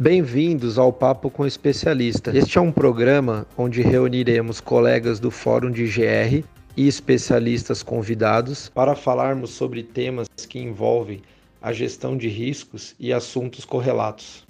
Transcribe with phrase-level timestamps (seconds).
[0.00, 2.34] Bem-vindos ao Papo com Especialista.
[2.34, 6.42] Este é um programa onde reuniremos colegas do Fórum de GR
[6.74, 11.20] e especialistas convidados para falarmos sobre temas que envolvem
[11.60, 14.46] a gestão de riscos e assuntos correlatos.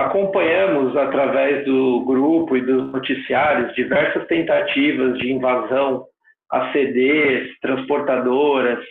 [0.00, 6.06] Acompanhamos, através do grupo e dos noticiários, diversas tentativas de invasão
[6.50, 8.82] a CDs, transportadoras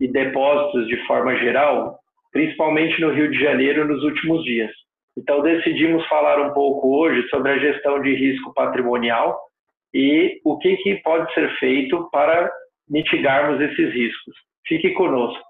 [0.00, 1.98] e depósitos de forma geral,
[2.32, 4.70] principalmente no Rio de Janeiro nos últimos dias.
[5.18, 9.38] Então, decidimos falar um pouco hoje sobre a gestão de risco patrimonial
[9.92, 12.50] e o que, que pode ser feito para
[12.88, 14.34] mitigarmos esses riscos.
[14.66, 15.47] Fique conosco.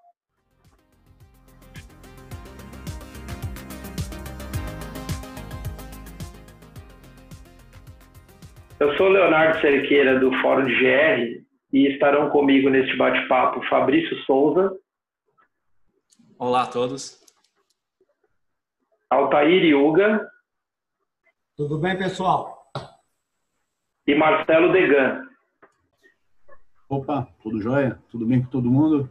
[8.80, 14.78] Eu sou Leonardo Cerqueira, do Fórum de GR, e estarão comigo neste bate-papo Fabrício Souza.
[16.38, 17.20] Olá a todos.
[19.10, 20.30] Altair Yuga.
[21.56, 22.70] Tudo bem, pessoal?
[24.06, 25.26] E Marcelo Degan.
[26.88, 27.98] Opa, tudo jóia?
[28.08, 29.10] Tudo bem com todo mundo?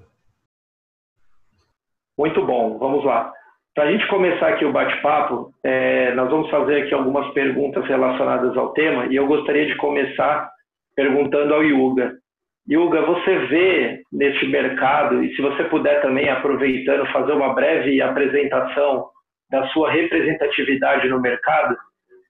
[2.18, 3.34] Muito bom, vamos lá.
[3.78, 8.58] Para a gente começar aqui o bate-papo, é, nós vamos fazer aqui algumas perguntas relacionadas
[8.58, 10.50] ao tema e eu gostaria de começar
[10.96, 12.18] perguntando ao Yuga.
[12.68, 19.10] Yuga, você vê neste mercado, e se você puder também, aproveitando, fazer uma breve apresentação
[19.52, 21.78] da sua representatividade no mercado,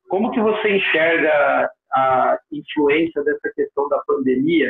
[0.10, 4.70] como que você enxerga a influência dessa questão da pandemia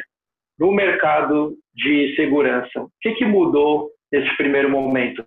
[0.59, 2.81] no mercado de segurança?
[2.81, 5.25] O que, que mudou nesse primeiro momento?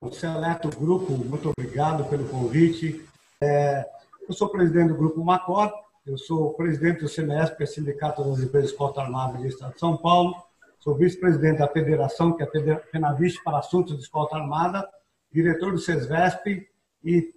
[0.00, 3.04] O seleto grupo, muito obrigado pelo convite.
[3.40, 3.84] É,
[4.28, 5.72] eu sou presidente do Grupo Macor,
[6.06, 9.96] eu sou presidente do CMESP, é Sindicato das Empresas Escolta Armada do Estado de São
[9.96, 10.34] Paulo,
[10.78, 14.88] sou vice-presidente da federação, que é a Penaviste para Assuntos de Escolta Armada,
[15.32, 16.68] diretor do SESVESP
[17.04, 17.34] e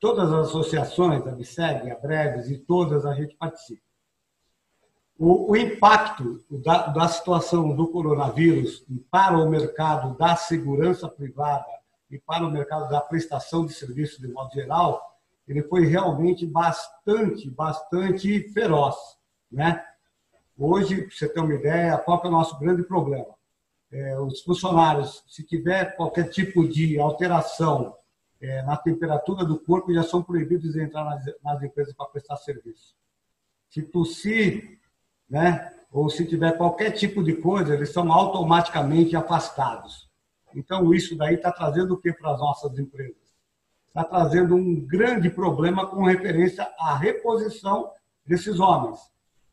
[0.00, 3.82] todas as associações, a BSEG, a Breves e todas a gente participa.
[5.18, 11.66] O, o impacto da, da situação do coronavírus para o mercado da segurança privada
[12.10, 17.50] e para o mercado da prestação de serviços de modo geral, ele foi realmente bastante,
[17.50, 18.96] bastante feroz,
[19.50, 19.84] né?
[20.56, 23.34] Hoje, para você ter uma ideia, qual é o nosso grande problema?
[23.90, 27.96] É, os funcionários, se tiver qualquer tipo de alteração
[28.40, 32.36] é, na temperatura do corpo, já são proibidos de entrar nas, nas empresas para prestar
[32.36, 32.94] serviço.
[33.70, 34.80] Se tossir,
[35.30, 40.07] né, ou se tiver qualquer tipo de coisa, eles são automaticamente afastados.
[40.54, 43.16] Então, isso daí está trazendo o que para as nossas empresas?
[43.86, 47.90] Está trazendo um grande problema com referência à reposição
[48.26, 48.98] desses homens.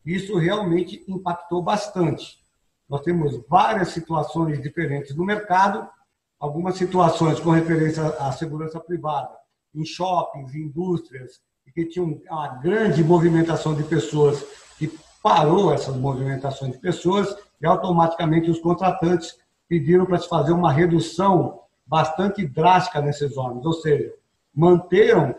[0.05, 2.39] Isso realmente impactou bastante.
[2.87, 5.89] Nós temos várias situações diferentes no mercado,
[6.39, 9.35] algumas situações com referência à segurança privada,
[9.73, 11.41] em shoppings, em indústrias,
[11.73, 14.41] que tinham uma grande movimentação de pessoas,
[14.77, 14.87] que
[15.21, 21.61] parou essas movimentações de pessoas e automaticamente os contratantes pediram para se fazer uma redução
[21.85, 24.13] bastante drástica nesses homens, ou seja,
[24.53, 25.35] manteram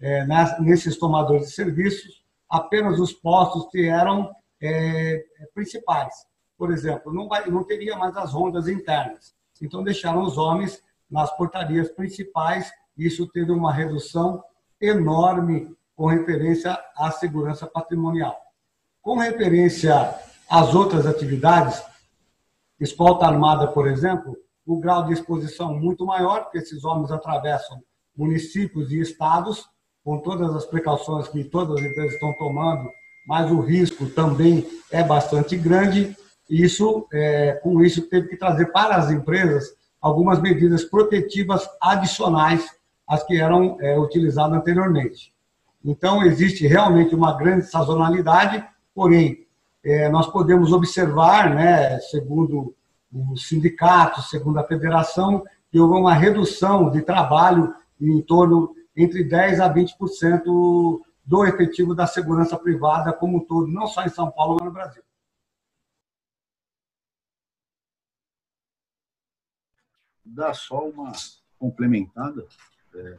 [0.00, 0.26] é,
[0.60, 6.26] nesses tomadores de serviços apenas os postos que eram é, principais.
[6.56, 9.34] Por exemplo, não, vai, não teria mais as rondas internas.
[9.60, 12.70] Então, deixaram os homens nas portarias principais.
[12.96, 14.42] Isso teve uma redução
[14.80, 18.36] enorme com referência à segurança patrimonial.
[19.02, 20.14] Com referência
[20.48, 21.82] às outras atividades,
[22.80, 27.80] escolta armada, por exemplo, o grau de exposição muito maior, porque esses homens atravessam
[28.16, 29.64] municípios e estados,
[30.04, 32.88] com todas as precauções que todas as empresas estão tomando,
[33.26, 36.16] mas o risco também é bastante grande.
[36.48, 42.64] Isso, é, com isso, teve que trazer para as empresas algumas medidas protetivas adicionais
[43.06, 45.32] às que eram é, utilizadas anteriormente.
[45.84, 48.64] Então, existe realmente uma grande sazonalidade,
[48.94, 49.45] porém,
[49.86, 52.74] é, nós podemos observar, né, segundo
[53.12, 59.60] os sindicatos, segundo a federação, que houve uma redução de trabalho em torno entre 10%
[59.60, 64.56] a 20% do efetivo da segurança privada como um todo, não só em São Paulo,
[64.56, 65.02] mas no Brasil.
[70.24, 71.12] Dá só uma
[71.60, 72.44] complementada
[72.92, 73.18] é,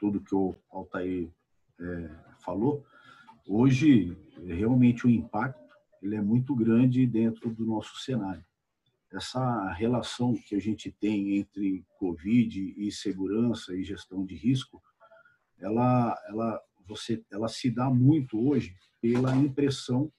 [0.00, 1.30] tudo que o Altair
[1.80, 2.10] é,
[2.40, 2.84] falou
[3.48, 5.61] hoje, realmente, o impacto
[6.02, 8.44] ele é muito grande dentro do nosso cenário.
[9.12, 14.82] Essa relação que a gente tem entre Covid e segurança e gestão de risco,
[15.58, 20.10] ela, ela, você, ela se dá muito hoje pela impressão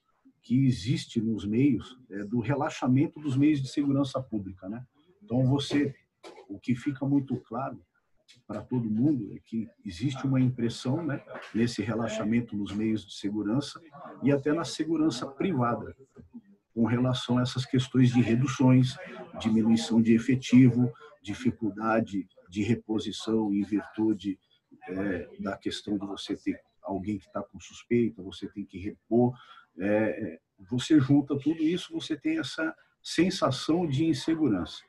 [0.42, 4.86] que existe nos meios é, do relaxamento dos meios de segurança pública, né?
[5.22, 5.96] Então você,
[6.50, 7.82] o que fica muito claro
[8.42, 13.82] para todo mundo é que existe uma impressão, né, nesse relaxamento nos meios de segurança
[14.22, 15.96] e até na segurança privada,
[16.74, 18.96] com relação a essas questões de reduções,
[19.40, 20.92] diminuição de efetivo,
[21.22, 24.40] dificuldade de reposição em virtude
[24.90, 29.34] é, da questão de você ter alguém que está com suspeita, você tem que repor.
[29.80, 30.40] É,
[30.70, 34.84] você junta tudo isso, você tem essa sensação de insegurança.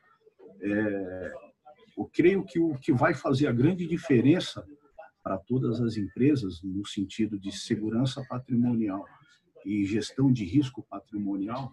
[0.61, 1.33] É,
[1.97, 4.65] eu creio que o que vai fazer a grande diferença
[5.23, 9.05] para todas as empresas, no sentido de segurança patrimonial
[9.65, 11.71] e gestão de risco patrimonial,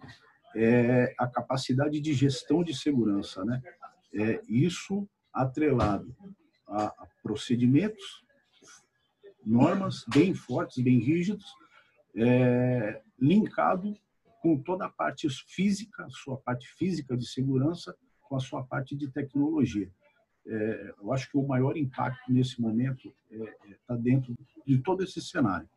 [0.55, 3.43] é a capacidade de gestão de segurança.
[3.43, 3.61] Né?
[4.13, 6.15] É isso atrelado
[6.67, 8.23] a procedimentos,
[9.45, 11.45] normas bem fortes, bem rígidos,
[12.15, 13.95] é, linkado
[14.41, 19.09] com toda a parte física, sua parte física de segurança, com a sua parte de
[19.09, 19.91] tecnologia
[20.47, 24.33] é, eu acho que o maior impacto nesse momento está é, é, tá dentro
[24.65, 25.67] de todo esse cenário.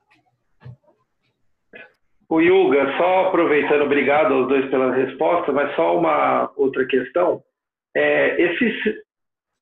[2.29, 7.41] O Yuga, só aproveitando, obrigado aos dois pela resposta, mas só uma outra questão.
[7.95, 8.75] É, esses,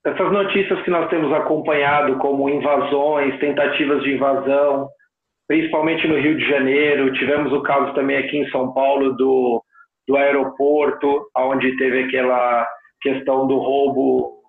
[0.07, 4.89] essas notícias que nós temos acompanhado, como invasões, tentativas de invasão,
[5.47, 9.63] principalmente no Rio de Janeiro, tivemos o caso também aqui em São Paulo do,
[10.09, 12.67] do aeroporto, onde teve aquela
[13.03, 14.44] questão do roubo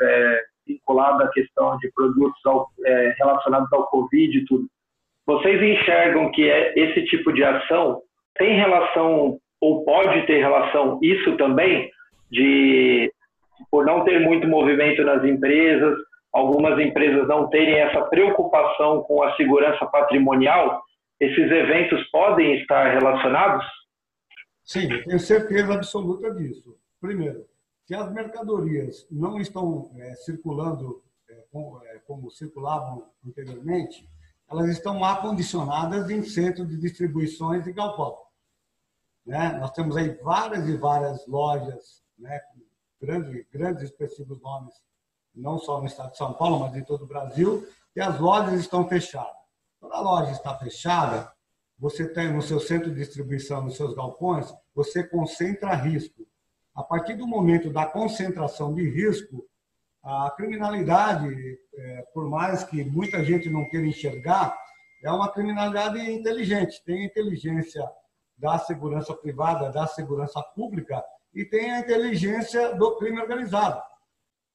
[0.00, 4.66] é, vinculado à questão de produtos ao, é, relacionados ao Covid e tudo.
[5.26, 8.02] Vocês enxergam que é, esse tipo de ação
[8.36, 11.90] tem relação ou pode ter relação isso também
[12.30, 13.12] de
[13.70, 15.98] por não ter muito movimento nas empresas,
[16.32, 20.80] algumas empresas não terem essa preocupação com a segurança patrimonial,
[21.20, 23.66] esses eventos podem estar relacionados?
[24.64, 26.76] Sim, eu tenho certeza absoluta disso.
[27.00, 27.44] Primeiro,
[27.88, 34.06] se as mercadorias não estão é, circulando é, como, é, como circulavam anteriormente,
[34.46, 38.14] elas estão acondicionadas em centros de distribuições e galpão.
[39.24, 39.56] Né?
[39.58, 42.60] Nós temos aí várias e várias lojas né, com
[43.00, 44.74] grandes, grandes expressivos nomes,
[45.34, 48.60] não só no estado de São Paulo, mas em todo o Brasil, e as lojas
[48.60, 49.32] estão fechadas.
[49.80, 51.32] Quando a loja está fechada,
[51.78, 56.27] você tem no seu centro de distribuição, nos seus galpões, você concentra risco
[56.78, 59.44] a partir do momento da concentração de risco,
[60.00, 64.56] a criminalidade, é, por mais que muita gente não queira enxergar,
[65.02, 66.80] é uma criminalidade inteligente.
[66.84, 67.82] Tem a inteligência
[68.36, 71.04] da segurança privada, da segurança pública
[71.34, 73.82] e tem a inteligência do crime organizado.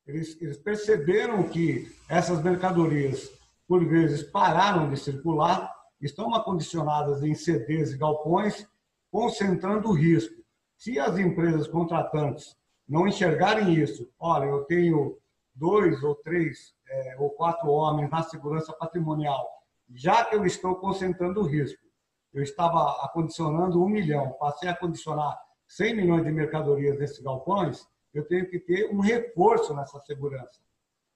[0.08, 3.30] Eles, eles perceberam que essas mercadorias,
[3.68, 8.66] por vezes, pararam de circular, estão acondicionadas em CDs e galpões,
[9.12, 10.43] concentrando o risco.
[10.84, 15.18] Se as empresas contratantes não enxergarem isso, olha, eu tenho
[15.56, 19.50] dois ou três é, ou quatro homens na segurança patrimonial,
[19.96, 21.82] já que eu estou concentrando o risco,
[22.34, 28.28] eu estava acondicionando um milhão, passei a condicionar 100 milhões de mercadorias nesses galpões, eu
[28.28, 30.60] tenho que ter um reforço nessa segurança.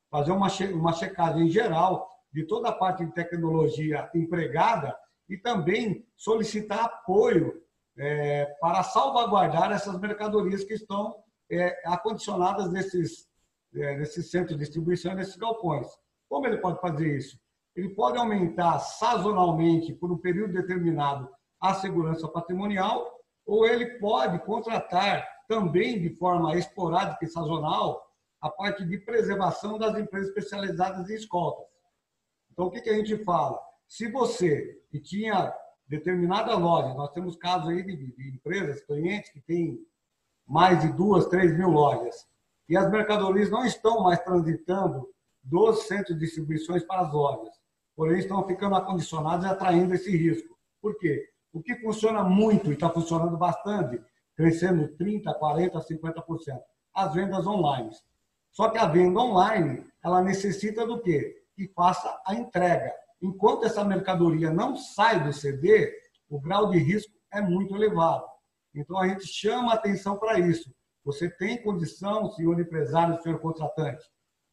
[0.09, 4.97] Fazer uma, che uma checagem geral de toda a parte de tecnologia empregada
[5.27, 7.66] e também solicitar apoio
[7.97, 11.15] é, para salvaguardar essas mercadorias que estão
[11.51, 13.27] é, acondicionadas nesses,
[13.73, 15.87] é, nesses centros de distribuição, nesses galpões.
[16.29, 17.39] Como ele pode fazer isso?
[17.75, 25.25] Ele pode aumentar sazonalmente, por um período determinado, a segurança patrimonial, ou ele pode contratar
[25.47, 28.05] também de forma esporádica e sazonal
[28.41, 31.65] a parte de preservação das empresas especializadas em escoltas.
[32.51, 33.59] Então, o que, que a gente fala?
[33.87, 35.53] Se você que tinha
[35.87, 39.79] determinada loja, nós temos casos aí de, de empresas, clientes que têm
[40.45, 42.27] mais de duas, três mil lojas,
[42.67, 45.07] e as mercadorias não estão mais transitando
[45.41, 47.53] dos centros de distribuições para as lojas,
[47.95, 50.57] porém estão ficando acondicionados e atraindo esse risco.
[50.81, 51.29] Por quê?
[51.53, 54.01] O que funciona muito e está funcionando bastante,
[54.35, 56.61] crescendo 30%, 40%, 50%,
[56.93, 57.91] as vendas online.
[58.51, 61.43] Só que a venda online, ela necessita do quê?
[61.55, 65.91] Que faça a entrega enquanto essa mercadoria não sai do CD,
[66.29, 68.25] o grau de risco é muito elevado.
[68.73, 70.73] Então, a gente chama atenção para isso.
[71.03, 74.03] Você tem condição, senhor empresário, senhor contratante,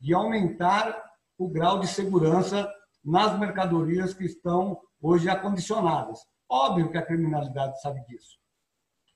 [0.00, 1.02] de aumentar
[1.36, 2.72] o grau de segurança
[3.04, 6.20] nas mercadorias que estão hoje acondicionadas.
[6.48, 8.38] Óbvio que a criminalidade sabe disso.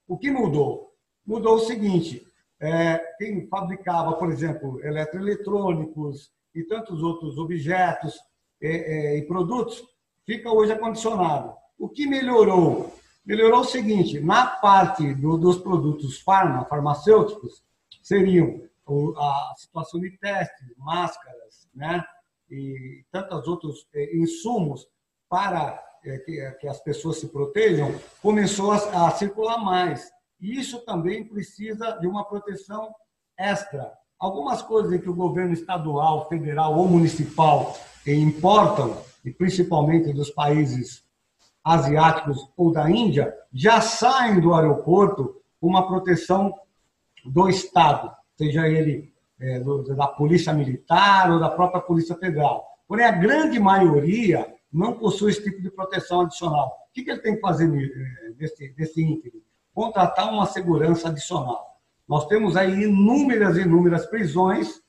[0.07, 0.93] O que mudou?
[1.25, 2.27] Mudou o seguinte:
[2.61, 8.19] é, quem fabricava, por exemplo, eletroeletrônicos e tantos outros objetos
[8.61, 9.85] é, é, e produtos,
[10.25, 11.55] fica hoje acondicionado.
[11.79, 12.93] O que melhorou?
[13.25, 17.63] Melhorou o seguinte: na parte do, dos produtos farma, farmacêuticos,
[18.03, 18.63] seriam
[19.17, 22.03] a situação de testes, máscaras, né?
[22.51, 24.89] e tantos outros é, insumos
[25.29, 30.11] para que, que as pessoas se protejam, começou a circular mais.
[30.41, 32.95] E isso também precisa de uma proteção
[33.37, 33.93] extra.
[34.19, 41.05] Algumas coisas que o governo estadual, federal ou municipal importam, e principalmente dos países
[41.63, 46.53] asiáticos ou da Índia, já saem do aeroporto uma proteção
[47.25, 49.61] do Estado, seja ele é,
[49.95, 52.67] da Polícia Militar ou da própria Polícia Federal.
[52.89, 56.77] Porém, a grande maioria não possui esse tipo de proteção adicional.
[56.89, 57.69] O que, ele tem que fazer
[58.39, 59.43] nesse, é, nesse ínterim?
[59.73, 61.78] Contratar uma segurança adicional.
[62.09, 64.81] Nós temos aí inúmeras, inúmeras prisões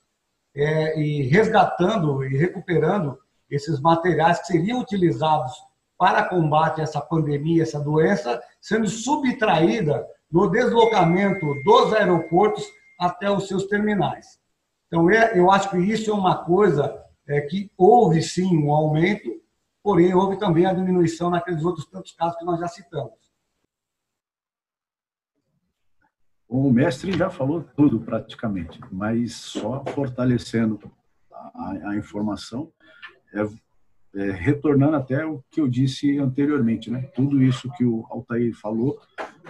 [0.56, 3.18] é, e resgatando e recuperando
[3.50, 5.52] esses materiais que seriam utilizados
[5.98, 12.64] para combate a essa pandemia, essa doença, sendo subtraída no deslocamento dos aeroportos
[12.98, 14.40] até os seus terminais.
[14.88, 19.30] Então, é, eu acho que isso é uma coisa é, que houve sim um aumento,
[19.84, 23.29] porém houve também a diminuição naqueles outros tantos casos que nós já citamos.
[26.52, 30.80] O mestre já falou tudo praticamente, mas só fortalecendo
[31.32, 32.74] a, a informação,
[33.32, 33.48] é,
[34.16, 37.04] é, retornando até o que eu disse anteriormente, né?
[37.14, 39.00] Tudo isso que o Altair falou,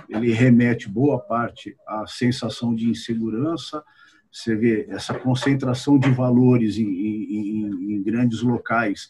[0.10, 3.82] ele remete boa parte à sensação de insegurança.
[4.30, 9.10] Você vê essa concentração de valores em, em, em grandes locais,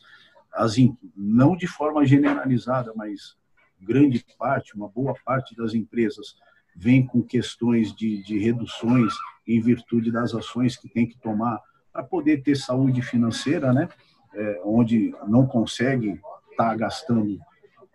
[0.53, 0.75] as,
[1.17, 3.35] não de forma generalizada, mas
[3.81, 6.35] grande parte, uma boa parte das empresas
[6.79, 9.13] vem com questões de, de reduções
[9.45, 11.59] em virtude das ações que tem que tomar
[11.91, 13.89] para poder ter saúde financeira, né?
[14.33, 16.11] É, onde não consegue
[16.51, 17.37] estar tá gastando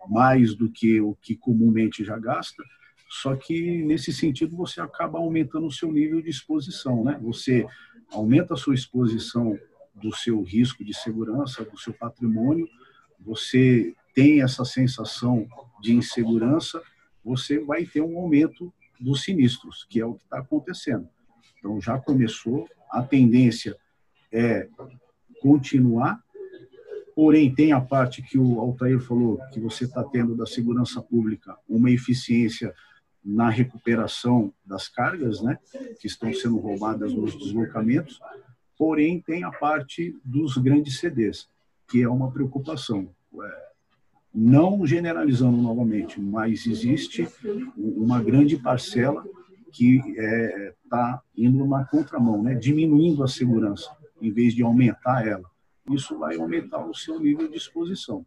[0.07, 2.61] mais do que o que comumente já gasta.
[3.09, 7.17] Só que nesse sentido você acaba aumentando o seu nível de exposição, né?
[7.23, 7.65] Você
[8.11, 9.57] aumenta a sua exposição
[9.95, 12.67] do seu risco de segurança, do seu patrimônio,
[13.19, 15.47] você tem essa sensação
[15.81, 16.83] de insegurança
[17.25, 21.09] você vai ter um aumento dos sinistros, que é o que está acontecendo.
[21.57, 23.75] Então, já começou, a tendência
[24.31, 24.69] é
[25.41, 26.23] continuar,
[27.15, 31.57] porém, tem a parte que o Altair falou, que você está tendo da segurança pública
[31.67, 32.73] uma eficiência
[33.23, 35.57] na recuperação das cargas, né,
[35.99, 38.19] que estão sendo roubadas nos deslocamentos,
[38.77, 41.49] porém, tem a parte dos grandes CDs,
[41.87, 43.09] que é uma preocupação.
[43.41, 43.65] É,
[44.35, 47.25] não generalizando novamente, mas existe
[47.77, 49.23] uma grande parcela
[49.71, 52.53] que está é, tá indo na contramão, né?
[52.53, 53.89] diminuindo a segurança,
[54.21, 55.45] em vez de aumentar ela.
[55.89, 58.25] Isso vai aumentar o seu nível de exposição.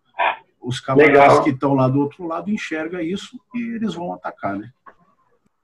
[0.61, 4.57] Os camaradas que estão lá do outro lado enxergam isso e eles vão atacar.
[4.57, 4.69] Né?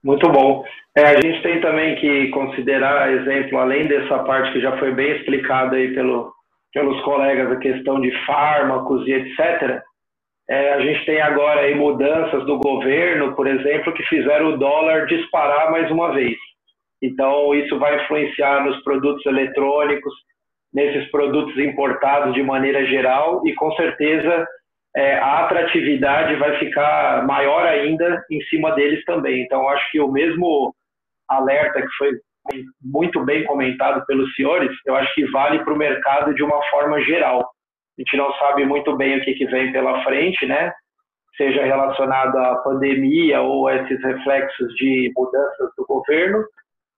[0.03, 0.63] Muito bom.
[0.95, 5.17] É, a gente tem também que considerar, exemplo, além dessa parte que já foi bem
[5.17, 6.31] explicada aí pelo,
[6.73, 9.81] pelos colegas, a questão de fármacos e etc.,
[10.47, 15.07] é, a gente tem agora aí mudanças do governo, por exemplo, que fizeram o dólar
[15.07, 16.37] disparar mais uma vez.
[17.01, 20.13] Então, isso vai influenciar nos produtos eletrônicos,
[20.73, 24.47] nesses produtos importados de maneira geral, e com certeza
[24.95, 29.41] é, a atratividade vai ficar maior ainda em cima deles também.
[29.43, 30.73] Então, acho que o mesmo
[31.27, 32.11] alerta que foi
[32.83, 37.01] muito bem comentado pelos senhores, eu acho que vale para o mercado de uma forma
[37.01, 37.49] geral
[37.97, 40.73] a gente não sabe muito bem o que, que vem pela frente, né?
[41.37, 46.45] Seja relacionado à pandemia ou a esses reflexos de mudanças do governo,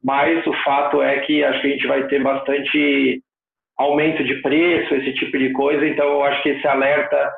[0.03, 3.21] mas o fato é que acho que a gente vai ter bastante
[3.77, 7.31] aumento de preço, esse tipo de coisa, então eu acho que esse alerta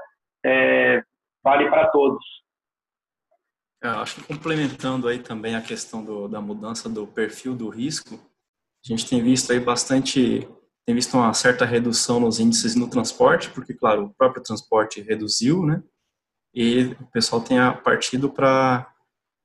[0.45, 1.03] é,
[1.43, 2.23] vale para todos.
[3.83, 7.69] É, eu acho que complementando aí também a questão do, da mudança do perfil do
[7.69, 10.47] risco, a gente tem visto aí bastante
[10.89, 15.63] tem visto uma certa redução nos índices no transporte, porque, claro, o próprio transporte reduziu,
[15.63, 15.83] né?
[16.51, 18.91] E o pessoal tem partido para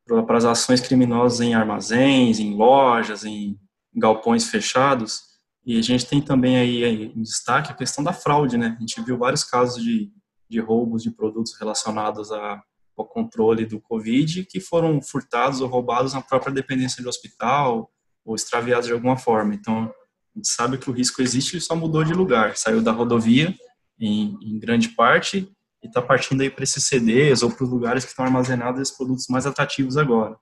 [0.07, 3.59] para as ações criminosas em armazéns, em lojas, em
[3.95, 5.21] galpões fechados.
[5.67, 8.75] E a gente tem também aí, em destaque a questão da fraude, né?
[8.79, 10.11] A gente viu vários casos de,
[10.49, 12.63] de roubos de produtos relacionados a,
[12.97, 17.91] ao controle do Covid que foram furtados ou roubados na própria dependência do hospital
[18.25, 19.55] ou extraviados de alguma forma.
[19.55, 19.93] Então,
[20.35, 22.57] a gente sabe que o risco existe, ele só mudou de lugar.
[22.57, 23.55] Saiu da rodovia,
[23.99, 25.49] em, em grande parte,
[25.83, 28.97] e está partindo aí para esses CDs ou para os lugares que estão armazenados esses
[28.97, 30.37] produtos mais atrativos agora.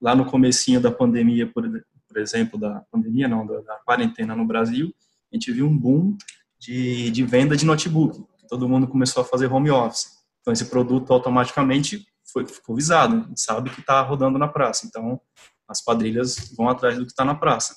[0.00, 1.64] Lá no comecinho da pandemia, por,
[2.06, 4.92] por exemplo, da pandemia não, da, da, quarentena no Brasil,
[5.32, 6.16] a gente viu um boom
[6.58, 8.22] de, de venda de notebook.
[8.48, 10.08] Todo mundo começou a fazer home office.
[10.40, 14.86] Então esse produto automaticamente foi, ficou visado, gente sabe que está rodando na praça.
[14.86, 15.18] Então
[15.66, 17.74] as quadrilhas vão atrás do que está na praça.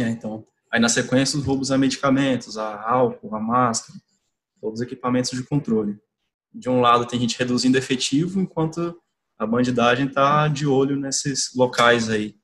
[0.00, 3.98] É, então, aí na sequência os roubos a medicamentos, a álcool, a máscara,
[4.60, 5.98] todos os equipamentos de controle.
[6.52, 8.98] De um lado tem gente reduzindo efetivo, enquanto
[9.38, 12.36] a bandidagem está de olho nesses locais aí.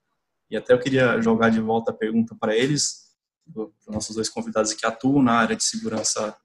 [0.50, 3.08] E até eu queria jogar de volta a pergunta para eles,
[3.52, 6.36] para nossos dois convidados que atuam na área de segurança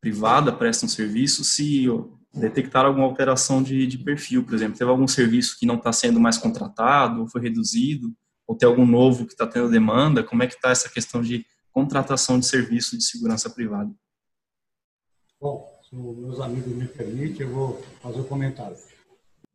[0.00, 1.86] privada, prestam serviço, se
[2.34, 6.18] detectaram alguma alteração de, de perfil, por exemplo, teve algum serviço que não está sendo
[6.18, 8.14] mais contratado, ou foi reduzido,
[8.50, 11.46] ou tem algum novo que está tendo demanda, como é que está essa questão de
[11.70, 13.94] contratação de serviço de segurança privada?
[15.40, 18.76] Bom, se meus amigos me permitem, eu vou fazer um comentário.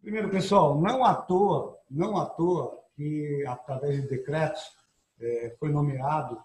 [0.01, 4.63] Primeiro, pessoal, não à toa, não à toa que através de decretos
[5.19, 6.41] é, foi nomeado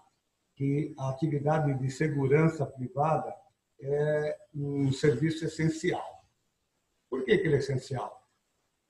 [0.53, 3.33] que a atividade de segurança privada
[3.79, 6.21] é um serviço essencial.
[7.09, 8.27] Por que, que ele é essencial?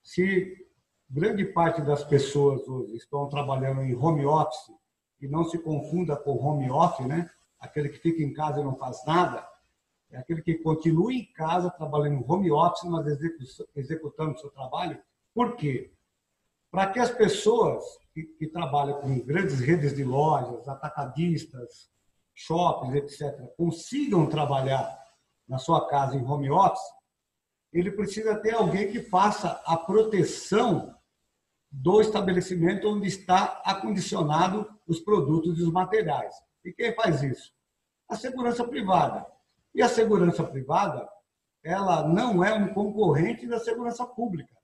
[0.02, 0.66] Se
[1.12, 4.72] grande parte das pessoas hoje estão trabalhando em home office,
[5.20, 7.30] e não se confunda com home office, né?
[7.60, 9.46] aquele que fica em casa e não faz nada,
[10.10, 13.06] é aquele que continua em casa trabalhando home office, mas
[13.76, 15.00] executando seu trabalho.
[15.32, 15.92] Por quê?
[16.70, 21.88] Para que as pessoas que, que, trabalham com grandes redes de lojas, atacadistas,
[22.34, 24.98] shoppings, etc., consigam trabalhar
[25.46, 26.82] na sua casa em home office,
[27.72, 30.94] ele precisa ter alguém que faça a proteção
[31.72, 36.34] do estabelecimento onde está acondicionado os produtos e os materiais.
[36.62, 37.50] E quem faz isso?
[38.08, 39.26] A segurança privada.
[39.74, 41.08] E a segurança privada,
[41.64, 44.54] ela não é um concorrente da segurança pública.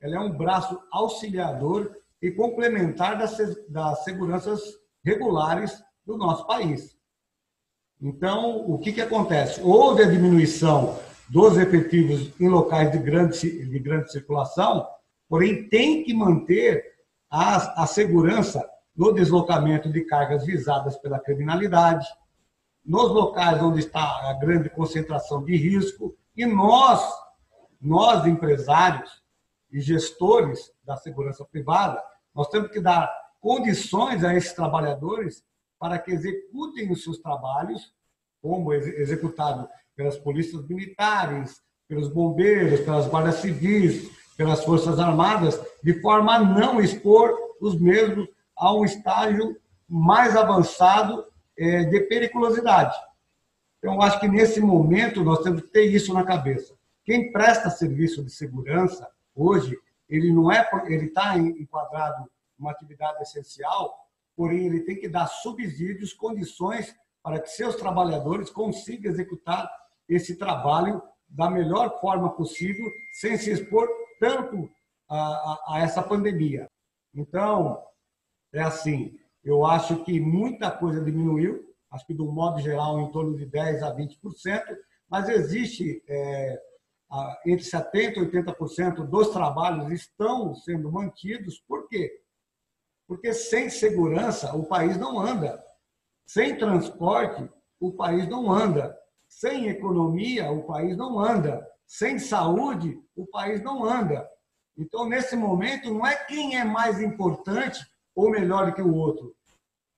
[0.00, 3.38] Ela é um braço auxiliador e complementar das,
[3.68, 4.60] das seguranças
[5.02, 6.94] regulares do nosso país.
[8.00, 9.62] Então, o que, que acontece?
[9.62, 14.86] Houve a diminuição dos efetivos em locais de grande, de grande circulação,
[15.34, 16.94] porém tem que manter
[17.28, 22.06] a, a segurança no deslocamento de cargas visadas pela criminalidade,
[22.84, 27.02] nos locais onde está a grande concentração de risco e nós,
[27.80, 29.24] nós empresários
[29.72, 32.00] e gestores da segurança privada,
[32.32, 35.42] nós temos que dar condições a esses trabalhadores
[35.80, 37.92] para que executem os seus trabalhos,
[38.40, 46.34] como executado pelas polícias militares, pelos bombeiros, pelas guardas civis, pelas forças armadas, de forma
[46.34, 49.56] a não expor os mesmos a um estágio
[49.88, 51.24] mais avançado
[51.56, 52.96] é, de periculosidade.
[53.78, 56.74] Então, acho que nesse momento nós temos que ter isso na cabeça.
[57.04, 59.76] Quem presta serviço de segurança hoje,
[60.08, 63.94] ele não é, ele está enquadrado uma atividade essencial,
[64.36, 69.70] porém ele tem que dar subsídios, condições para que seus trabalhadores consigam executar
[70.08, 71.02] esse trabalho
[71.34, 73.88] da melhor forma possível, sem se expor
[74.20, 74.70] tanto
[75.08, 76.70] a, a, a essa pandemia.
[77.12, 77.82] Então,
[78.52, 83.36] é assim, eu acho que muita coisa diminuiu, acho que, do modo geral, em torno
[83.36, 84.62] de 10% a 20%,
[85.10, 86.62] mas existe é,
[87.44, 91.60] entre 70% e 80% dos trabalhos estão sendo mantidos.
[91.60, 92.20] Por quê?
[93.06, 95.62] Porque sem segurança o país não anda.
[96.26, 98.96] Sem transporte, o país não anda.
[99.40, 101.66] Sem economia, o país não anda.
[101.84, 104.24] Sem saúde, o país não anda.
[104.78, 109.34] Então, nesse momento, não é quem é mais importante ou melhor que o outro.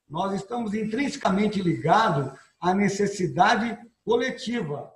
[0.09, 4.91] Nós estamos intrinsecamente ligados à necessidade coletiva.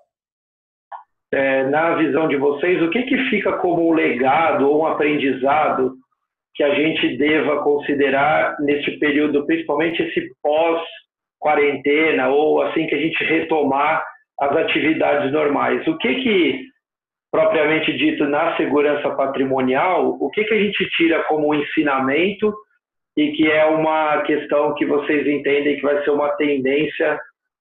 [1.30, 5.98] É, na visão de vocês, o que, que fica como um legado ou um aprendizado
[6.54, 13.22] que a gente deva considerar neste período, principalmente esse pós-quarentena ou assim que a gente
[13.22, 14.02] retomar
[14.40, 15.86] as atividades normais?
[15.86, 16.70] O que que
[17.30, 22.52] propriamente dito na segurança patrimonial, o que que a gente tira como ensinamento
[23.16, 27.20] e que é uma questão que vocês entendem que vai ser uma tendência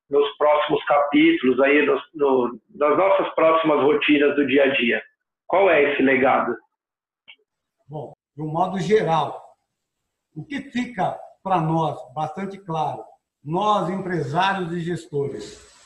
[0.10, 5.02] nos próximos capítulos, aí no, no, nas nossas próximas rotinas do dia a dia.
[5.46, 6.56] Qual é esse legado?
[7.88, 9.40] Bom, de um modo geral,
[10.36, 13.04] o que fica para nós bastante claro,
[13.44, 15.79] nós empresários e gestores,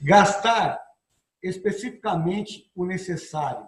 [0.00, 0.80] gastar
[1.42, 3.66] especificamente o necessário,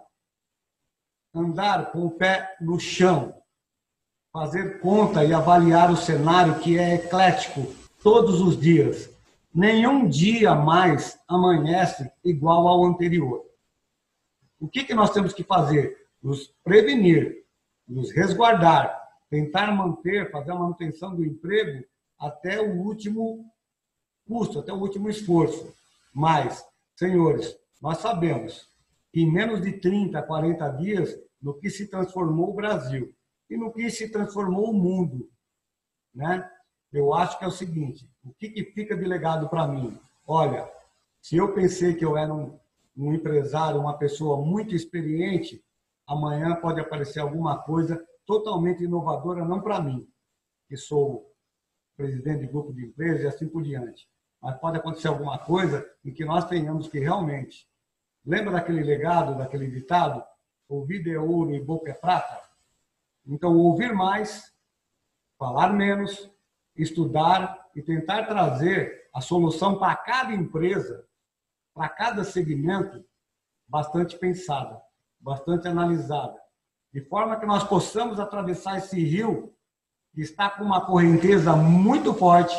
[1.33, 3.33] andar com o pé no chão,
[4.31, 9.09] fazer conta e avaliar o cenário que é eclético todos os dias.
[9.53, 13.45] Nenhum dia mais amanhece igual ao anterior.
[14.59, 16.07] O que, que nós temos que fazer?
[16.21, 17.45] Nos prevenir,
[17.87, 18.97] nos resguardar,
[19.29, 21.83] tentar manter, fazer a manutenção do emprego
[22.17, 23.45] até o último
[24.27, 25.73] custo, até o último esforço.
[26.13, 28.69] Mas, senhores, nós sabemos
[29.11, 33.13] que em menos de 30, 40 dias, no que se transformou o Brasil
[33.49, 35.29] e no que se transformou o mundo,
[36.13, 36.49] né?
[36.91, 39.97] Eu acho que é o seguinte, o que, que fica de legado para mim?
[40.27, 40.69] Olha,
[41.21, 42.59] se eu pensei que eu era um,
[42.97, 45.63] um empresário, uma pessoa muito experiente,
[46.05, 50.05] amanhã pode aparecer alguma coisa totalmente inovadora, não para mim,
[50.67, 51.33] que sou
[51.95, 54.09] presidente de grupo de empresas e assim por diante.
[54.41, 57.67] Mas pode acontecer alguma coisa em que nós tenhamos que realmente.
[58.25, 60.23] Lembra daquele legado, daquele ditado?
[60.67, 62.41] Ouvir é ouro e boca é prata?
[63.25, 64.51] Então, ouvir mais,
[65.37, 66.29] falar menos,
[66.75, 71.05] estudar e tentar trazer a solução para cada empresa,
[71.73, 73.03] para cada segmento,
[73.67, 74.81] bastante pensada,
[75.19, 76.37] bastante analisada,
[76.93, 79.53] de forma que nós possamos atravessar esse rio
[80.13, 82.55] que está com uma correnteza muito forte,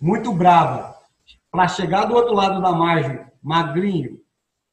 [0.00, 0.93] muito brava,
[1.54, 4.20] para chegar do outro lado da margem, magrinho,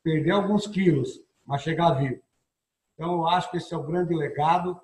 [0.01, 2.19] perder alguns quilos, mas chegar vivo.
[2.95, 4.81] Então, eu acho que esse é o grande legado.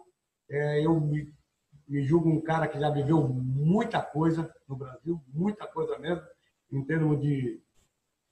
[0.48, 1.34] É, eu me,
[1.88, 6.22] me julgo um cara que já viveu muita coisa no Brasil, muita coisa mesmo,
[6.72, 7.60] em termos de,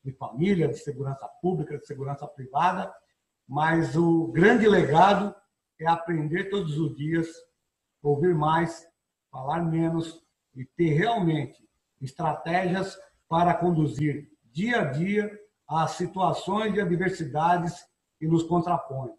[0.04, 2.93] de família, de segurança pública, de segurança privada,
[3.47, 5.34] mas o grande legado
[5.80, 7.28] é aprender todos os dias,
[8.04, 8.88] ouvir mais,
[9.32, 10.23] falar menos
[10.56, 11.67] e ter realmente
[11.99, 12.95] estratégias
[13.28, 17.86] para conduzir dia a dia as situações e adversidades
[18.20, 19.14] que nos contrapõem,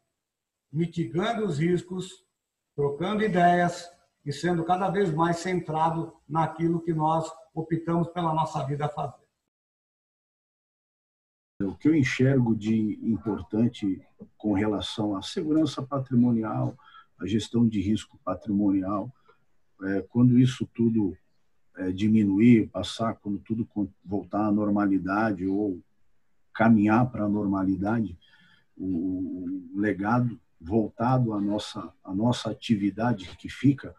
[0.73, 2.25] mitigando os riscos,
[2.75, 3.91] trocando ideias
[4.25, 9.27] e sendo cada vez mais centrado naquilo que nós optamos pela nossa vida a fazer.
[11.63, 16.77] O que eu enxergo de importante com relação à segurança patrimonial,
[17.19, 19.11] à gestão de risco patrimonial,
[19.83, 21.17] é, quando isso tudo
[21.77, 23.69] é, diminuir, passar, quando tudo
[24.05, 25.81] voltar à normalidade ou
[26.53, 28.17] caminhar para a normalidade,
[28.77, 33.95] o, o legado voltado à nossa, à nossa atividade que fica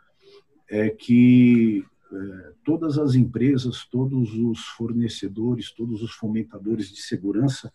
[0.69, 7.71] é que é, todas as empresas, todos os fornecedores, todos os fomentadores de segurança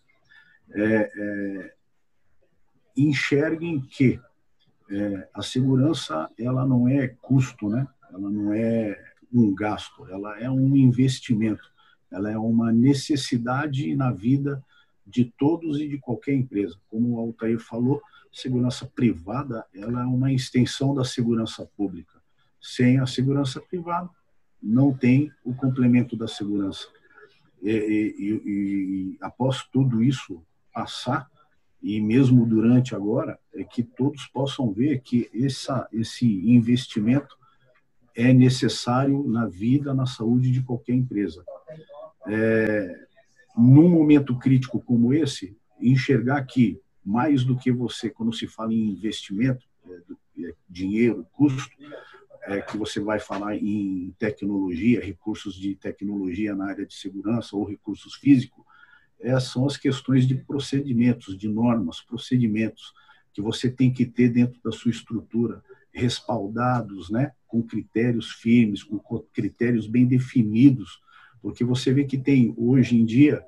[0.71, 1.75] é, é,
[2.97, 4.19] enxerguem que
[4.89, 7.87] é, a segurança ela não é custo, né?
[8.11, 11.71] Ela não é um gasto, ela é um investimento,
[12.11, 14.63] ela é uma necessidade na vida
[15.05, 16.77] de todos e de qualquer empresa.
[16.89, 22.21] Como o Altair falou, segurança privada ela é uma extensão da segurança pública.
[22.61, 24.09] Sem a segurança privada,
[24.61, 26.87] não tem o complemento da segurança.
[27.61, 30.41] E, e, e, após tudo isso
[30.73, 31.29] passar,
[31.81, 37.37] e mesmo durante agora, é que todos possam ver que essa, esse investimento
[38.15, 41.43] é necessário na vida, na saúde de qualquer empresa.
[42.27, 43.05] É,
[43.57, 48.91] num momento crítico como esse, enxergar que, mais do que você, quando se fala em
[48.91, 51.75] investimento, é, é, dinheiro, custo,
[52.43, 57.63] é, que você vai falar em tecnologia, recursos de tecnologia na área de segurança ou
[57.63, 58.63] recursos físicos,
[59.19, 62.93] é, são as questões de procedimentos, de normas, procedimentos
[63.33, 68.99] que você tem que ter dentro da sua estrutura, respaldados, né, com critérios firmes, com
[69.31, 70.99] critérios bem definidos,
[71.41, 73.45] porque você vê que tem hoje em dia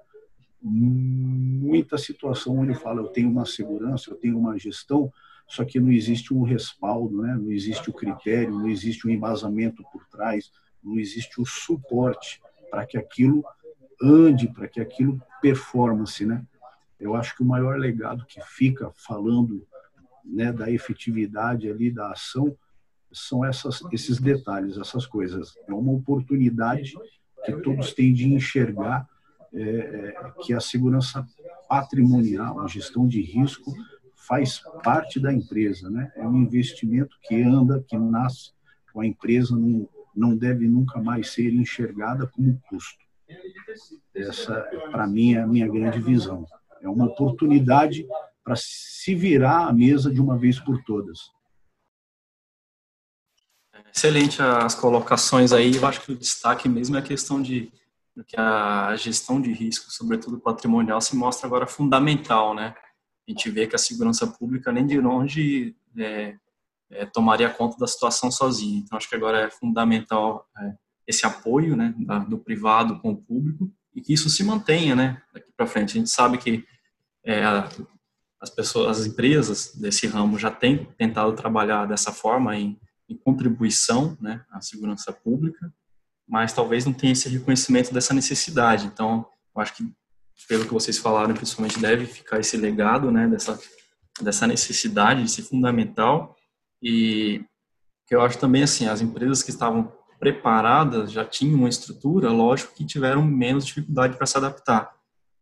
[0.62, 5.12] muita situação onde fala eu tenho uma segurança, eu tenho uma gestão,
[5.48, 7.36] só que não existe um respaldo, né?
[7.36, 10.52] não existe o critério, não existe o um embasamento por trás,
[10.84, 13.44] não existe o suporte para que aquilo
[14.02, 16.44] ande, para que aquilo performance, né?
[17.00, 19.66] Eu acho que o maior legado que fica falando
[20.26, 22.58] né, da efetividade ali da ação
[23.12, 25.56] são essas, esses detalhes, essas coisas.
[25.68, 26.94] É uma oportunidade
[27.46, 29.08] que todos têm de enxergar
[29.54, 31.26] é, é, que a segurança
[31.70, 33.74] patrimonial, a gestão de risco,
[34.28, 36.12] faz parte da empresa, né?
[36.16, 38.52] É um investimento que anda, que nasce
[38.92, 43.06] com a empresa, não, não deve nunca mais ser enxergada como custo.
[44.14, 44.62] Essa,
[44.92, 46.46] para mim, é a minha grande visão.
[46.82, 48.08] É uma oportunidade
[48.46, 51.32] para se virar a mesa de uma vez por todas.
[53.94, 55.76] Excelente as colocações aí.
[55.76, 57.72] Eu acho que o destaque mesmo é a questão de
[58.28, 62.74] que a gestão de risco, sobretudo patrimonial, se mostra agora fundamental, né?
[63.28, 66.38] A gente vê que a segurança pública nem de longe é,
[66.92, 68.80] é, tomaria conta da situação sozinha.
[68.80, 70.76] Então acho que agora é fundamental é,
[71.08, 75.22] esse apoio, né, da, do privado com o público e que isso se mantenha, né,
[75.34, 75.92] daqui para frente.
[75.92, 76.66] A gente sabe que
[77.24, 77.44] é,
[78.46, 82.80] as pessoas, as empresas desse ramo já têm tentado trabalhar dessa forma em,
[83.10, 85.74] em contribuição, né, à segurança pública,
[86.28, 88.86] mas talvez não tenha esse reconhecimento dessa necessidade.
[88.86, 89.92] Então, eu acho que
[90.48, 93.60] pelo que vocês falaram, principalmente deve ficar esse legado, né, dessa
[94.22, 96.38] dessa necessidade, de ser fundamental
[96.82, 97.44] e
[98.08, 102.74] que eu acho também assim, as empresas que estavam preparadas já tinham uma estrutura, lógico
[102.74, 104.94] que tiveram menos dificuldade para se adaptar,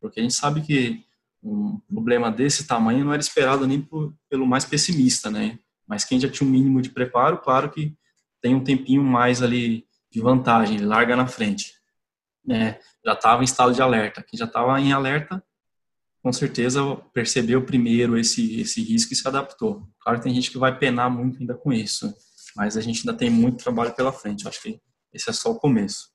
[0.01, 1.05] porque a gente sabe que
[1.43, 5.59] um problema desse tamanho não era esperado nem por, pelo mais pessimista, né?
[5.85, 7.95] Mas quem já tinha um mínimo de preparo, claro que
[8.41, 11.73] tem um tempinho mais ali de vantagem, larga na frente,
[12.45, 12.79] né?
[13.05, 15.43] Já estava em estado de alerta, quem já estava em alerta,
[16.21, 19.87] com certeza percebeu primeiro esse esse risco e se adaptou.
[19.99, 22.13] Claro que tem gente que vai penar muito ainda com isso,
[22.55, 24.47] mas a gente ainda tem muito trabalho pela frente.
[24.47, 24.79] Acho que
[25.13, 26.13] esse é só o começo.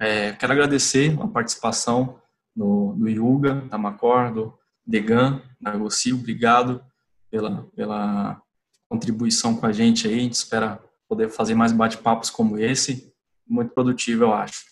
[0.00, 2.20] É, quero agradecer a participação
[2.58, 6.82] do, do Yuga, da Macor, do Degan, da Gossi, obrigado
[7.30, 8.42] pela, pela
[8.88, 10.14] contribuição com a gente aí.
[10.14, 13.14] A gente espera poder fazer mais bate-papos como esse.
[13.48, 14.64] Muito produtivo, eu acho.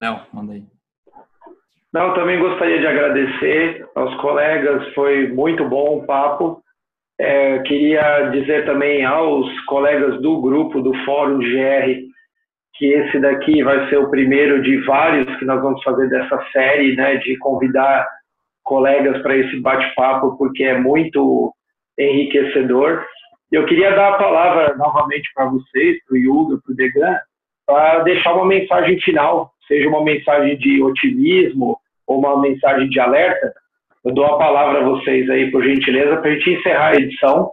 [0.00, 0.64] Léo, manda aí.
[1.92, 6.62] Não, também gostaria de agradecer aos colegas, foi muito bom o papo.
[7.20, 12.13] É, queria dizer também aos colegas do grupo do Fórum GR
[12.74, 16.96] que esse daqui vai ser o primeiro de vários que nós vamos fazer dessa série,
[16.96, 18.06] né, de convidar
[18.64, 21.54] colegas para esse bate-papo, porque é muito
[21.98, 23.04] enriquecedor.
[23.52, 27.18] Eu queria dar a palavra novamente para vocês, para o Yuga, para o Degan,
[27.66, 33.52] para deixar uma mensagem final, seja uma mensagem de otimismo ou uma mensagem de alerta.
[34.04, 37.52] Eu dou a palavra a vocês aí, por gentileza, para a gente encerrar a edição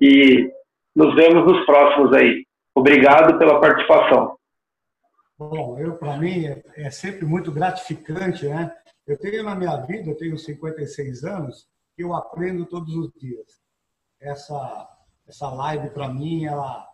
[0.00, 0.50] e
[0.94, 2.44] nos vemos nos próximos aí.
[2.74, 4.37] Obrigado pela participação.
[5.38, 8.76] Bom, eu para mim é, é, sempre muito gratificante, né?
[9.06, 13.62] Eu tenho na minha vida, eu tenho 56 anos, eu aprendo todos os dias.
[14.20, 14.88] Essa
[15.28, 16.88] essa live para mim ela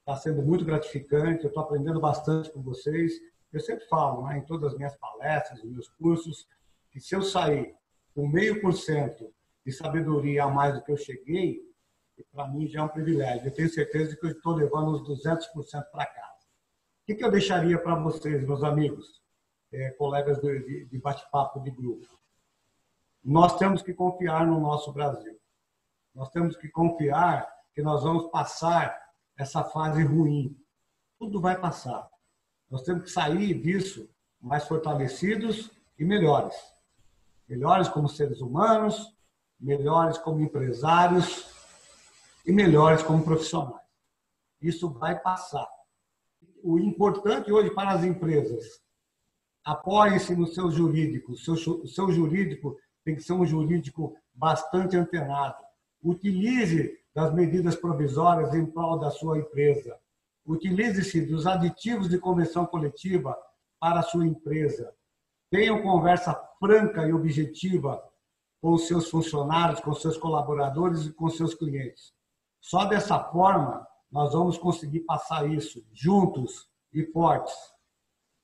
[0.00, 1.44] está sendo muito gratificante.
[1.44, 3.12] Eu estou aprendendo bastante com vocês.
[3.52, 6.48] Eu sempre falo, né, em todas as minhas palestras, nos meus cursos,
[6.90, 7.76] que se eu sair
[8.12, 9.32] com meio por cento
[9.64, 11.60] de sabedoria a mais do que eu cheguei,
[12.32, 13.46] para mim já é um privilégio.
[13.46, 16.29] Eu tenho certeza que eu estou levando os 200% para cá
[17.10, 19.20] que, que eu deixaria para vocês, meus amigos,
[19.72, 22.06] é, colegas de, de bate-papo de grupo?
[23.22, 25.36] Nós temos que confiar no nosso Brasil.
[26.14, 28.96] Nós temos que confiar que nós vamos passar
[29.36, 30.56] essa fase ruim.
[31.18, 32.08] Tudo vai passar.
[32.70, 34.08] Nós temos que sair disso
[34.40, 36.56] mais fortalecidos e melhores.
[37.48, 39.16] Melhores como seres humanos,
[39.58, 41.52] melhores como empresários
[42.46, 43.80] e melhores como profissionais.
[44.62, 45.68] Isso vai passar
[46.62, 48.80] o importante hoje para as empresas,
[49.64, 51.32] apoie-se no seu jurídico.
[51.32, 55.62] O seu, seu jurídico tem que ser um jurídico bastante antenado.
[56.02, 59.98] Utilize das medidas provisórias em prol da sua empresa.
[60.46, 63.36] Utilize-se dos aditivos de convenção coletiva
[63.78, 64.92] para a sua empresa.
[65.50, 68.02] Tenha conversa franca e objetiva
[68.60, 72.12] com os seus funcionários, com os seus colaboradores e com os seus clientes.
[72.60, 77.54] Só dessa forma nós vamos conseguir passar isso juntos e fortes.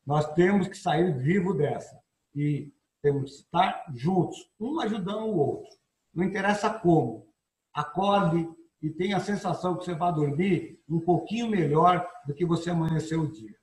[0.05, 2.00] Nós temos que sair vivo dessa
[2.35, 5.70] e temos que estar juntos, um ajudando o outro.
[6.14, 7.26] Não interessa como.
[7.74, 8.48] Acorde
[8.81, 13.22] e tenha a sensação que você vai dormir um pouquinho melhor do que você amanheceu
[13.22, 13.57] o dia.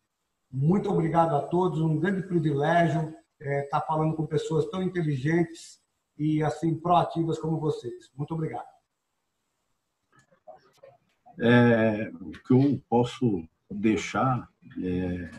[0.51, 5.81] Muito obrigado a todos, um grande privilégio é, estar falando com pessoas tão inteligentes
[6.17, 8.11] e assim proativas como vocês.
[8.15, 8.72] Muito obrigado.
[11.39, 14.47] É, o que eu posso deixar
[14.81, 15.31] é,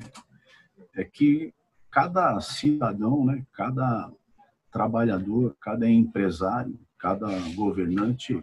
[0.96, 1.54] é que
[1.90, 4.10] cada cidadão, né, cada
[4.70, 8.42] trabalhador, cada empresário, cada governante,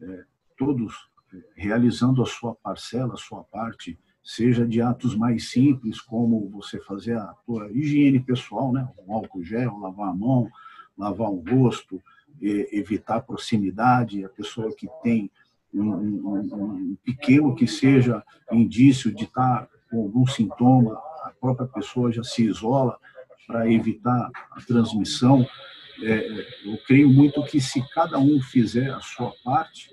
[0.00, 0.24] é,
[0.56, 1.08] todos
[1.56, 7.18] realizando a sua parcela, a sua parte, seja de atos mais simples, como você fazer
[7.18, 10.48] a sua higiene pessoal, né, um álcool gel, lavar a mão,
[10.96, 12.00] lavar o rosto,
[12.40, 15.30] evitar proximidade, a pessoa que tem
[15.80, 22.22] um, um, pequeno que seja indício de estar com algum sintoma, a própria pessoa já
[22.22, 22.98] se isola
[23.46, 25.46] para evitar a transmissão.
[26.02, 26.28] É,
[26.64, 29.90] eu creio muito que se cada um fizer a sua parte,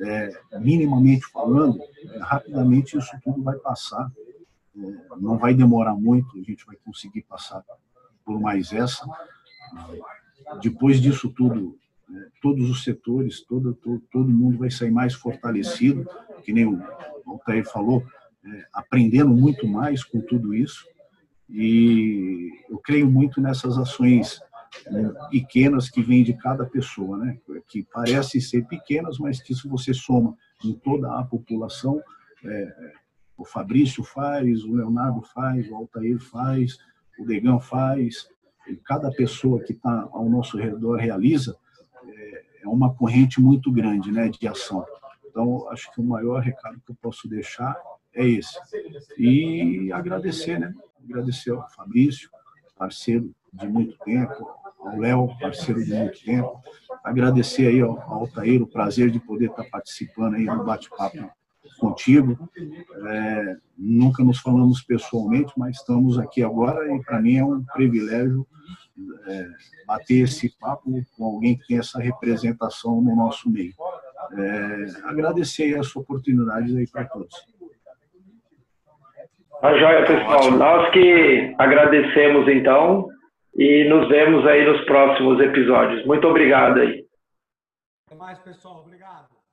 [0.00, 4.10] é, minimamente falando, é, rapidamente isso tudo vai passar.
[4.76, 4.80] É,
[5.18, 7.62] não vai demorar muito, a gente vai conseguir passar
[8.24, 9.06] por mais essa.
[10.60, 11.78] Depois disso tudo?
[12.40, 16.06] Todos os setores, todo, todo, todo mundo vai sair mais fortalecido,
[16.42, 16.82] que nem o
[17.26, 18.04] Altair falou,
[18.44, 20.86] é, aprendendo muito mais com tudo isso.
[21.48, 24.40] E eu creio muito nessas ações
[25.30, 27.38] pequenas que vêm de cada pessoa, né?
[27.68, 32.02] que parecem ser pequenas, mas que se você soma em toda a população,
[32.44, 32.92] é,
[33.36, 36.78] o Fabrício faz, o Leonardo faz, o Altair faz,
[37.18, 38.28] o Degão faz,
[38.68, 41.56] e cada pessoa que está ao nosso redor realiza,
[42.08, 44.84] é, é uma corrente muito grande né, de ação.
[45.26, 47.76] Então, acho que o maior recado que eu posso deixar
[48.14, 48.56] é esse.
[49.18, 50.72] E agradecer, né?
[51.02, 52.30] Agradecer ao Fabrício,
[52.76, 56.60] parceiro de muito tempo, ao Léo, parceiro de muito tempo.
[57.02, 61.30] Agradecer aí ao, Altair o prazer de poder estar participando aí do bate-papo
[61.78, 62.48] contigo.
[63.06, 68.46] É, nunca nos falamos pessoalmente, mas estamos aqui agora e para mim é um privilégio
[69.26, 69.46] é,
[69.86, 73.72] bater esse papo com alguém que tem essa representação no nosso meio.
[74.32, 77.34] É, agradecer essa oportunidade aí para todos.
[79.60, 80.50] Tá joia, pessoal.
[80.50, 83.08] Nós que agradecemos então
[83.56, 86.04] e nos vemos aí nos próximos episódios.
[86.06, 87.04] Muito obrigado aí.
[88.06, 88.80] Até mais, pessoal.
[88.80, 89.43] Obrigado.